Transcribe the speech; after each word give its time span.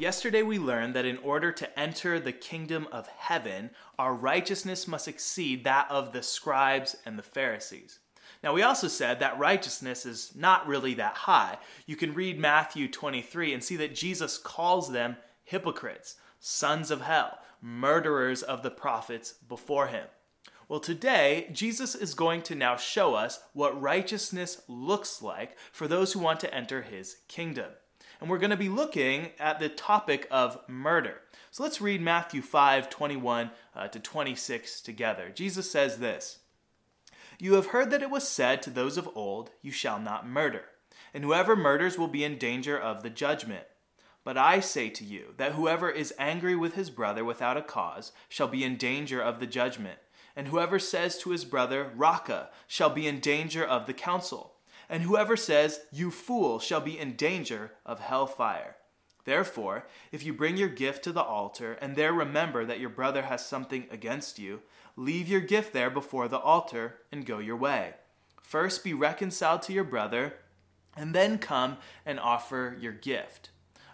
Yesterday, 0.00 0.42
we 0.42 0.58
learned 0.58 0.94
that 0.94 1.04
in 1.04 1.18
order 1.18 1.52
to 1.52 1.78
enter 1.78 2.18
the 2.18 2.32
kingdom 2.32 2.88
of 2.90 3.06
heaven, 3.06 3.68
our 3.98 4.14
righteousness 4.14 4.88
must 4.88 5.06
exceed 5.06 5.62
that 5.64 5.90
of 5.90 6.14
the 6.14 6.22
scribes 6.22 6.96
and 7.04 7.18
the 7.18 7.22
Pharisees. 7.22 7.98
Now, 8.42 8.54
we 8.54 8.62
also 8.62 8.88
said 8.88 9.20
that 9.20 9.38
righteousness 9.38 10.06
is 10.06 10.32
not 10.34 10.66
really 10.66 10.94
that 10.94 11.12
high. 11.12 11.58
You 11.84 11.96
can 11.96 12.14
read 12.14 12.38
Matthew 12.38 12.88
23 12.88 13.52
and 13.52 13.62
see 13.62 13.76
that 13.76 13.94
Jesus 13.94 14.38
calls 14.38 14.90
them 14.90 15.18
hypocrites, 15.44 16.14
sons 16.38 16.90
of 16.90 17.02
hell, 17.02 17.38
murderers 17.60 18.42
of 18.42 18.62
the 18.62 18.70
prophets 18.70 19.34
before 19.46 19.88
him. 19.88 20.06
Well, 20.66 20.80
today, 20.80 21.50
Jesus 21.52 21.94
is 21.94 22.14
going 22.14 22.40
to 22.44 22.54
now 22.54 22.76
show 22.76 23.16
us 23.16 23.40
what 23.52 23.78
righteousness 23.78 24.62
looks 24.66 25.20
like 25.20 25.58
for 25.70 25.86
those 25.86 26.14
who 26.14 26.20
want 26.20 26.40
to 26.40 26.54
enter 26.54 26.80
his 26.80 27.18
kingdom 27.28 27.72
and 28.20 28.28
we're 28.28 28.38
going 28.38 28.50
to 28.50 28.56
be 28.56 28.68
looking 28.68 29.30
at 29.38 29.58
the 29.58 29.68
topic 29.68 30.28
of 30.30 30.58
murder. 30.68 31.20
So 31.50 31.62
let's 31.62 31.80
read 31.80 32.00
Matthew 32.00 32.42
5 32.42 32.90
21 32.90 33.50
uh, 33.74 33.88
to 33.88 33.98
26 33.98 34.80
together. 34.82 35.30
Jesus 35.34 35.70
says 35.70 35.98
this 35.98 36.40
You 37.38 37.54
have 37.54 37.66
heard 37.66 37.90
that 37.90 38.02
it 38.02 38.10
was 38.10 38.28
said 38.28 38.62
to 38.62 38.70
those 38.70 38.96
of 38.96 39.08
old, 39.14 39.50
You 39.62 39.72
shall 39.72 39.98
not 39.98 40.28
murder, 40.28 40.64
and 41.14 41.24
whoever 41.24 41.56
murders 41.56 41.98
will 41.98 42.08
be 42.08 42.24
in 42.24 42.38
danger 42.38 42.78
of 42.78 43.02
the 43.02 43.10
judgment. 43.10 43.64
But 44.22 44.36
I 44.36 44.60
say 44.60 44.90
to 44.90 45.04
you 45.04 45.34
that 45.38 45.52
whoever 45.52 45.90
is 45.90 46.12
angry 46.18 46.54
with 46.54 46.74
his 46.74 46.90
brother 46.90 47.24
without 47.24 47.56
a 47.56 47.62
cause 47.62 48.12
shall 48.28 48.48
be 48.48 48.62
in 48.62 48.76
danger 48.76 49.20
of 49.20 49.40
the 49.40 49.46
judgment, 49.46 49.98
and 50.36 50.48
whoever 50.48 50.78
says 50.78 51.18
to 51.18 51.30
his 51.30 51.46
brother, 51.46 51.90
Raca, 51.96 52.50
shall 52.68 52.90
be 52.90 53.08
in 53.08 53.18
danger 53.18 53.64
of 53.64 53.86
the 53.86 53.94
council 53.94 54.56
and 54.90 55.04
whoever 55.04 55.36
says, 55.36 55.80
You 55.92 56.10
fool, 56.10 56.58
shall 56.58 56.80
be 56.80 56.98
in 56.98 57.14
danger 57.14 57.70
of 57.86 58.00
hell 58.00 58.26
fire. 58.26 58.76
Therefore, 59.24 59.86
if 60.10 60.24
you 60.24 60.34
bring 60.34 60.56
your 60.56 60.68
gift 60.68 61.04
to 61.04 61.12
the 61.12 61.22
altar, 61.22 61.78
and 61.80 61.94
there 61.94 62.12
remember 62.12 62.64
that 62.64 62.80
your 62.80 62.88
brother 62.88 63.22
has 63.22 63.46
something 63.46 63.86
against 63.90 64.38
you, 64.40 64.62
leave 64.96 65.28
your 65.28 65.40
gift 65.40 65.72
there 65.72 65.90
before 65.90 66.26
the 66.26 66.40
altar 66.40 66.96
and 67.12 67.24
go 67.24 67.38
your 67.38 67.56
way. 67.56 67.94
First 68.42 68.82
be 68.82 68.92
reconciled 68.92 69.62
to 69.62 69.72
your 69.72 69.84
brother, 69.84 70.34
and 70.96 71.14
then 71.14 71.38
come 71.38 71.76
and 72.04 72.18
offer 72.18 72.76
your 72.80 72.92
gift. 72.92 73.50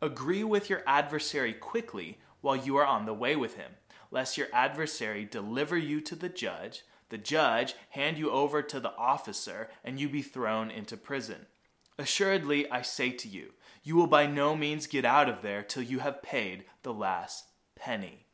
Agree 0.00 0.42
with 0.42 0.70
your 0.70 0.82
adversary 0.86 1.52
quickly 1.52 2.18
while 2.40 2.56
you 2.56 2.76
are 2.76 2.86
on 2.86 3.04
the 3.04 3.12
way 3.12 3.36
with 3.36 3.56
him, 3.56 3.72
lest 4.10 4.38
your 4.38 4.48
adversary 4.54 5.26
deliver 5.26 5.76
you 5.76 6.00
to 6.00 6.16
the 6.16 6.30
judge 6.30 6.84
the 7.10 7.18
judge 7.18 7.74
hand 7.90 8.18
you 8.18 8.30
over 8.30 8.62
to 8.62 8.80
the 8.80 8.94
officer, 8.96 9.70
and 9.84 9.98
you 9.98 10.08
be 10.08 10.22
thrown 10.22 10.70
into 10.70 10.96
prison. 10.96 11.46
Assuredly, 11.98 12.70
I 12.70 12.82
say 12.82 13.10
to 13.10 13.28
you, 13.28 13.52
you 13.82 13.96
will 13.96 14.06
by 14.06 14.26
no 14.26 14.54
means 14.54 14.86
get 14.86 15.04
out 15.04 15.28
of 15.28 15.42
there 15.42 15.62
till 15.62 15.82
you 15.82 16.00
have 16.00 16.22
paid 16.22 16.64
the 16.82 16.92
last 16.92 17.46
penny. 17.74 18.26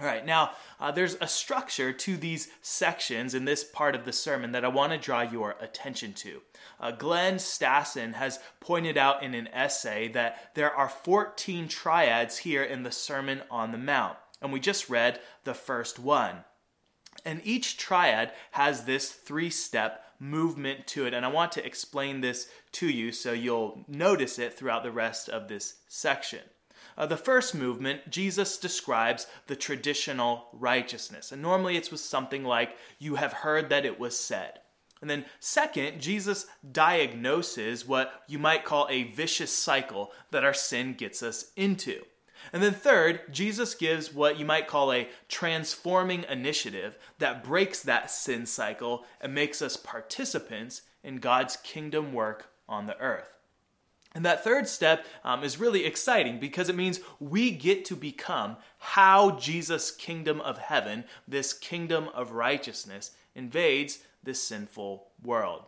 All 0.00 0.06
right, 0.06 0.24
now 0.24 0.52
uh, 0.78 0.92
there's 0.92 1.16
a 1.20 1.26
structure 1.26 1.92
to 1.92 2.16
these 2.16 2.48
sections 2.62 3.34
in 3.34 3.44
this 3.44 3.64
part 3.64 3.96
of 3.96 4.04
the 4.04 4.12
sermon 4.12 4.52
that 4.52 4.64
I 4.64 4.68
want 4.68 4.92
to 4.92 4.98
draw 4.98 5.22
your 5.22 5.56
attention 5.60 6.12
to. 6.14 6.40
Uh, 6.78 6.92
Glenn 6.92 7.36
Stassen 7.36 8.14
has 8.14 8.38
pointed 8.60 8.96
out 8.96 9.24
in 9.24 9.34
an 9.34 9.48
essay 9.48 10.06
that 10.08 10.54
there 10.54 10.72
are 10.72 10.88
14 10.88 11.66
triads 11.66 12.38
here 12.38 12.62
in 12.62 12.84
the 12.84 12.92
Sermon 12.92 13.42
on 13.50 13.72
the 13.72 13.78
Mount, 13.78 14.16
and 14.40 14.52
we 14.52 14.60
just 14.60 14.88
read 14.88 15.18
the 15.42 15.54
first 15.54 15.98
one. 15.98 16.44
And 17.24 17.40
each 17.44 17.76
triad 17.76 18.32
has 18.52 18.84
this 18.84 19.10
three 19.10 19.50
step 19.50 20.04
movement 20.20 20.86
to 20.88 21.06
it. 21.06 21.14
And 21.14 21.24
I 21.24 21.28
want 21.28 21.52
to 21.52 21.64
explain 21.64 22.20
this 22.20 22.48
to 22.72 22.88
you 22.88 23.12
so 23.12 23.32
you'll 23.32 23.84
notice 23.86 24.38
it 24.38 24.54
throughout 24.54 24.82
the 24.82 24.92
rest 24.92 25.28
of 25.28 25.48
this 25.48 25.74
section. 25.88 26.40
Uh, 26.96 27.06
the 27.06 27.16
first 27.16 27.54
movement, 27.54 28.10
Jesus 28.10 28.58
describes 28.58 29.28
the 29.46 29.54
traditional 29.54 30.48
righteousness. 30.52 31.30
And 31.30 31.40
normally 31.40 31.76
it's 31.76 31.92
with 31.92 32.00
something 32.00 32.44
like, 32.44 32.76
You 32.98 33.14
have 33.14 33.32
heard 33.32 33.68
that 33.68 33.86
it 33.86 34.00
was 34.00 34.18
said. 34.18 34.60
And 35.00 35.08
then, 35.08 35.26
second, 35.38 36.00
Jesus 36.00 36.46
diagnoses 36.72 37.86
what 37.86 38.24
you 38.26 38.40
might 38.40 38.64
call 38.64 38.88
a 38.90 39.04
vicious 39.04 39.56
cycle 39.56 40.10
that 40.32 40.42
our 40.42 40.54
sin 40.54 40.94
gets 40.94 41.22
us 41.22 41.52
into. 41.56 42.02
And 42.52 42.62
then, 42.62 42.74
third, 42.74 43.20
Jesus 43.30 43.74
gives 43.74 44.12
what 44.12 44.38
you 44.38 44.44
might 44.44 44.66
call 44.66 44.92
a 44.92 45.08
transforming 45.28 46.24
initiative 46.28 46.98
that 47.18 47.44
breaks 47.44 47.82
that 47.82 48.10
sin 48.10 48.46
cycle 48.46 49.04
and 49.20 49.34
makes 49.34 49.60
us 49.62 49.76
participants 49.76 50.82
in 51.02 51.18
God's 51.18 51.56
kingdom 51.58 52.12
work 52.12 52.50
on 52.68 52.86
the 52.86 52.98
earth. 52.98 53.38
And 54.14 54.24
that 54.24 54.42
third 54.42 54.66
step 54.66 55.06
um, 55.22 55.44
is 55.44 55.60
really 55.60 55.84
exciting 55.84 56.40
because 56.40 56.68
it 56.68 56.76
means 56.76 57.00
we 57.20 57.50
get 57.50 57.84
to 57.86 57.96
become 57.96 58.56
how 58.78 59.32
Jesus' 59.32 59.90
kingdom 59.90 60.40
of 60.40 60.58
heaven, 60.58 61.04
this 61.26 61.52
kingdom 61.52 62.08
of 62.14 62.32
righteousness, 62.32 63.12
invades 63.34 64.00
this 64.22 64.42
sinful 64.42 65.06
world. 65.22 65.64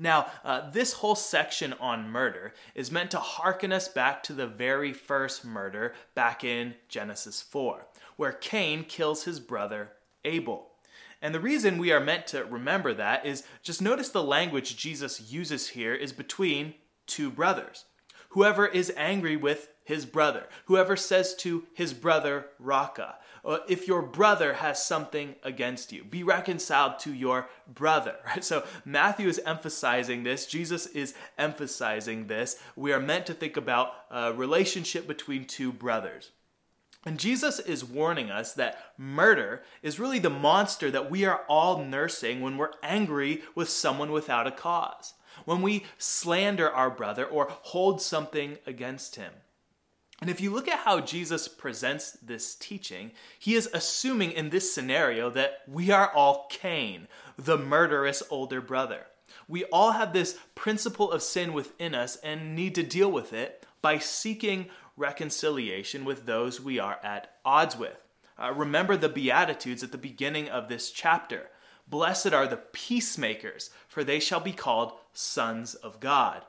Now, 0.00 0.28
uh, 0.42 0.70
this 0.70 0.94
whole 0.94 1.14
section 1.14 1.74
on 1.74 2.08
murder 2.08 2.54
is 2.74 2.90
meant 2.90 3.10
to 3.10 3.18
hearken 3.18 3.70
us 3.70 3.86
back 3.86 4.22
to 4.24 4.32
the 4.32 4.46
very 4.46 4.94
first 4.94 5.44
murder 5.44 5.92
back 6.14 6.42
in 6.42 6.74
Genesis 6.88 7.42
4, 7.42 7.86
where 8.16 8.32
Cain 8.32 8.84
kills 8.84 9.24
his 9.24 9.40
brother 9.40 9.92
Abel. 10.24 10.68
And 11.20 11.34
the 11.34 11.40
reason 11.40 11.76
we 11.76 11.92
are 11.92 12.00
meant 12.00 12.26
to 12.28 12.46
remember 12.46 12.94
that 12.94 13.26
is 13.26 13.44
just 13.62 13.82
notice 13.82 14.08
the 14.08 14.22
language 14.22 14.78
Jesus 14.78 15.30
uses 15.30 15.68
here 15.68 15.94
is 15.94 16.14
between 16.14 16.74
two 17.06 17.30
brothers. 17.30 17.84
Whoever 18.30 18.66
is 18.66 18.92
angry 18.96 19.36
with 19.36 19.68
his 19.84 20.06
brother, 20.06 20.46
whoever 20.66 20.96
says 20.96 21.34
to 21.36 21.64
his 21.74 21.92
brother, 21.92 22.46
Raca, 22.58 23.16
uh, 23.44 23.58
if 23.68 23.88
your 23.88 24.02
brother 24.02 24.54
has 24.54 24.84
something 24.84 25.34
against 25.42 25.92
you, 25.92 26.04
be 26.04 26.22
reconciled 26.22 26.98
to 27.00 27.12
your 27.12 27.48
brother. 27.66 28.16
Right? 28.26 28.44
So 28.44 28.64
Matthew 28.84 29.28
is 29.28 29.40
emphasizing 29.44 30.22
this. 30.22 30.46
Jesus 30.46 30.86
is 30.86 31.14
emphasizing 31.38 32.28
this. 32.28 32.60
We 32.76 32.92
are 32.92 33.00
meant 33.00 33.26
to 33.26 33.34
think 33.34 33.56
about 33.56 33.92
a 34.10 34.32
relationship 34.32 35.08
between 35.08 35.44
two 35.44 35.72
brothers. 35.72 36.30
And 37.06 37.18
Jesus 37.18 37.58
is 37.58 37.82
warning 37.82 38.30
us 38.30 38.52
that 38.54 38.92
murder 38.98 39.62
is 39.82 39.98
really 39.98 40.18
the 40.18 40.28
monster 40.28 40.90
that 40.90 41.10
we 41.10 41.24
are 41.24 41.42
all 41.48 41.82
nursing 41.82 42.42
when 42.42 42.58
we're 42.58 42.72
angry 42.82 43.42
with 43.54 43.70
someone 43.70 44.12
without 44.12 44.46
a 44.46 44.52
cause, 44.52 45.14
when 45.44 45.62
we 45.62 45.84
slander 45.98 46.70
our 46.70 46.90
brother 46.90 47.24
or 47.24 47.48
hold 47.50 48.00
something 48.00 48.58
against 48.66 49.16
him. 49.16 49.32
And 50.20 50.28
if 50.28 50.40
you 50.40 50.50
look 50.50 50.68
at 50.68 50.80
how 50.80 51.00
Jesus 51.00 51.48
presents 51.48 52.12
this 52.22 52.54
teaching, 52.54 53.12
he 53.38 53.54
is 53.54 53.70
assuming 53.72 54.32
in 54.32 54.50
this 54.50 54.72
scenario 54.74 55.30
that 55.30 55.62
we 55.66 55.90
are 55.90 56.12
all 56.12 56.46
Cain, 56.50 57.08
the 57.38 57.56
murderous 57.56 58.22
older 58.28 58.60
brother. 58.60 59.06
We 59.48 59.64
all 59.64 59.92
have 59.92 60.12
this 60.12 60.38
principle 60.54 61.10
of 61.10 61.22
sin 61.22 61.52
within 61.52 61.94
us 61.94 62.16
and 62.16 62.54
need 62.54 62.74
to 62.74 62.82
deal 62.82 63.10
with 63.10 63.32
it 63.32 63.64
by 63.80 63.98
seeking 63.98 64.66
reconciliation 64.96 66.04
with 66.04 66.26
those 66.26 66.60
we 66.60 66.78
are 66.78 66.98
at 67.02 67.36
odds 67.44 67.78
with. 67.78 67.96
Uh, 68.38 68.52
remember 68.52 68.96
the 68.96 69.08
Beatitudes 69.08 69.82
at 69.82 69.92
the 69.92 69.98
beginning 69.98 70.48
of 70.48 70.68
this 70.68 70.90
chapter. 70.90 71.48
Blessed 71.88 72.32
are 72.32 72.46
the 72.46 72.56
peacemakers, 72.56 73.70
for 73.88 74.04
they 74.04 74.20
shall 74.20 74.40
be 74.40 74.52
called 74.52 74.92
sons 75.12 75.74
of 75.74 76.00
God. 76.00 76.44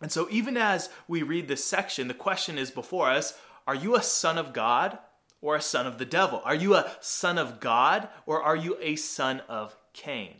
And 0.00 0.10
so, 0.10 0.26
even 0.30 0.56
as 0.56 0.88
we 1.06 1.22
read 1.22 1.48
this 1.48 1.64
section, 1.64 2.08
the 2.08 2.14
question 2.14 2.58
is 2.58 2.70
before 2.70 3.08
us 3.08 3.38
are 3.66 3.74
you 3.74 3.94
a 3.94 4.02
son 4.02 4.38
of 4.38 4.52
God 4.52 4.98
or 5.40 5.54
a 5.54 5.62
son 5.62 5.86
of 5.86 5.98
the 5.98 6.04
devil? 6.04 6.42
Are 6.44 6.54
you 6.54 6.74
a 6.74 6.90
son 7.00 7.38
of 7.38 7.60
God 7.60 8.08
or 8.26 8.42
are 8.42 8.56
you 8.56 8.76
a 8.80 8.96
son 8.96 9.40
of 9.48 9.76
Cain? 9.92 10.36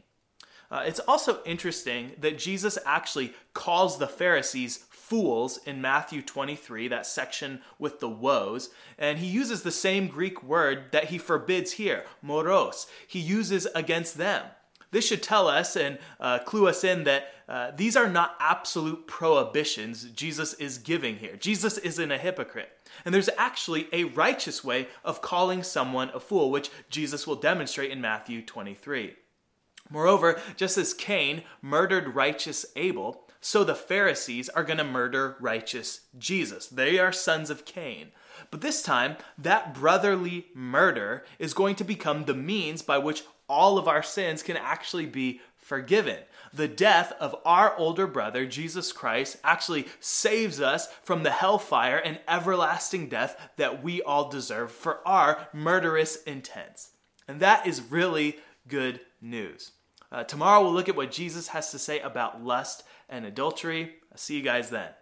Uh, 0.70 0.82
it's 0.86 1.00
also 1.00 1.42
interesting 1.44 2.12
that 2.18 2.38
Jesus 2.38 2.78
actually 2.86 3.34
calls 3.52 3.98
the 3.98 4.08
Pharisees 4.08 4.78
fools 4.88 5.58
in 5.66 5.82
Matthew 5.82 6.22
23, 6.22 6.88
that 6.88 7.04
section 7.04 7.60
with 7.78 8.00
the 8.00 8.08
woes, 8.08 8.70
and 8.96 9.18
he 9.18 9.26
uses 9.26 9.62
the 9.62 9.70
same 9.70 10.08
Greek 10.08 10.42
word 10.42 10.84
that 10.92 11.10
he 11.10 11.18
forbids 11.18 11.72
here, 11.72 12.06
moros. 12.22 12.86
He 13.06 13.18
uses 13.18 13.66
against 13.74 14.16
them. 14.16 14.46
This 14.92 15.06
should 15.06 15.22
tell 15.22 15.48
us 15.48 15.74
and 15.74 15.98
uh, 16.20 16.38
clue 16.38 16.68
us 16.68 16.84
in 16.84 17.04
that 17.04 17.28
uh, 17.48 17.72
these 17.74 17.96
are 17.96 18.08
not 18.08 18.36
absolute 18.38 19.06
prohibitions 19.06 20.04
Jesus 20.04 20.54
is 20.54 20.78
giving 20.78 21.16
here. 21.16 21.36
Jesus 21.36 21.76
isn't 21.78 22.12
a 22.12 22.18
hypocrite. 22.18 22.70
And 23.04 23.14
there's 23.14 23.30
actually 23.36 23.88
a 23.92 24.04
righteous 24.04 24.62
way 24.62 24.88
of 25.04 25.22
calling 25.22 25.62
someone 25.62 26.10
a 26.14 26.20
fool, 26.20 26.50
which 26.50 26.70
Jesus 26.90 27.26
will 27.26 27.36
demonstrate 27.36 27.90
in 27.90 28.00
Matthew 28.00 28.42
23. 28.42 29.14
Moreover, 29.90 30.40
just 30.56 30.78
as 30.78 30.94
Cain 30.94 31.42
murdered 31.60 32.14
righteous 32.14 32.64
Abel, 32.76 33.26
so 33.40 33.64
the 33.64 33.74
Pharisees 33.74 34.48
are 34.50 34.62
going 34.62 34.78
to 34.78 34.84
murder 34.84 35.36
righteous 35.40 36.02
Jesus. 36.16 36.68
They 36.68 36.98
are 36.98 37.12
sons 37.12 37.50
of 37.50 37.64
Cain. 37.64 38.12
But 38.50 38.60
this 38.60 38.82
time, 38.82 39.16
that 39.36 39.74
brotherly 39.74 40.46
murder 40.54 41.24
is 41.38 41.54
going 41.54 41.74
to 41.76 41.84
become 41.84 42.24
the 42.24 42.34
means 42.34 42.82
by 42.82 42.98
which 42.98 43.24
all 43.52 43.76
of 43.76 43.86
our 43.86 44.02
sins 44.02 44.42
can 44.42 44.56
actually 44.56 45.04
be 45.04 45.42
forgiven. 45.56 46.16
The 46.54 46.68
death 46.68 47.12
of 47.20 47.36
our 47.44 47.76
older 47.76 48.06
brother, 48.06 48.46
Jesus 48.46 48.92
Christ, 48.92 49.36
actually 49.44 49.86
saves 50.00 50.60
us 50.60 50.88
from 51.02 51.22
the 51.22 51.30
hellfire 51.30 51.98
and 51.98 52.18
everlasting 52.26 53.08
death 53.08 53.50
that 53.56 53.82
we 53.82 54.02
all 54.02 54.30
deserve 54.30 54.72
for 54.72 55.06
our 55.06 55.48
murderous 55.52 56.16
intents. 56.24 56.90
And 57.28 57.40
that 57.40 57.66
is 57.66 57.90
really 57.90 58.38
good 58.68 59.00
news. 59.20 59.72
Uh, 60.10 60.24
tomorrow 60.24 60.62
we'll 60.62 60.72
look 60.72 60.88
at 60.88 60.96
what 60.96 61.12
Jesus 61.12 61.48
has 61.48 61.70
to 61.70 61.78
say 61.78 62.00
about 62.00 62.42
lust 62.42 62.84
and 63.08 63.24
adultery. 63.24 63.94
I'll 64.10 64.18
see 64.18 64.36
you 64.36 64.42
guys 64.42 64.70
then. 64.70 64.88